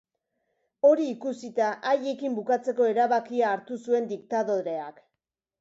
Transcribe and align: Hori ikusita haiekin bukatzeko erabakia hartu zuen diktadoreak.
Hori 0.87 1.03
ikusita 1.15 1.67
haiekin 1.91 2.39
bukatzeko 2.39 2.89
erabakia 2.95 3.55
hartu 3.57 3.81
zuen 3.85 4.11
diktadoreak. 4.15 5.03